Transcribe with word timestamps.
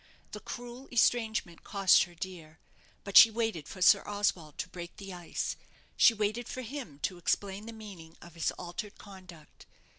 The 0.31 0.39
cruel 0.39 0.87
estrangement 0.91 1.63
cost 1.63 2.05
her 2.05 2.15
dear; 2.15 2.57
but 3.03 3.17
she 3.17 3.29
waited 3.29 3.67
for 3.67 3.83
Sir 3.83 4.01
Oswald 4.07 4.57
to 4.57 4.69
break 4.69 4.97
the 4.97 5.13
ice 5.13 5.55
she 5.95 6.15
waited 6.15 6.49
for 6.49 6.63
him 6.63 6.97
to 7.03 7.19
explain 7.19 7.67
the 7.67 7.71
meaning 7.71 8.17
of 8.19 8.33
his 8.33 8.49
altered 8.53 8.97
conduct. 8.97 9.67